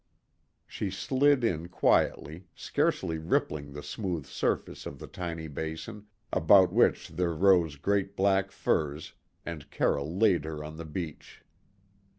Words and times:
She 0.65 0.89
slid 0.89 1.43
in 1.43 1.67
quietly, 1.69 2.47
scarcely 2.55 3.19
rippling 3.19 3.71
the 3.73 3.83
smooth 3.83 4.25
surface 4.25 4.87
of 4.87 4.97
the 4.97 5.05
tiny 5.05 5.47
basin, 5.47 6.07
about 6.33 6.73
which 6.73 7.07
there 7.09 7.35
rose 7.35 7.75
great 7.75 8.15
black 8.15 8.51
firs, 8.51 9.13
and 9.45 9.69
Carroll 9.69 10.17
laid 10.17 10.43
her 10.43 10.63
on 10.63 10.77
the 10.77 10.85
beach. 10.85 11.43